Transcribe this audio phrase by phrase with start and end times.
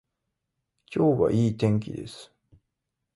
[0.95, 2.33] 今日はいい天気です。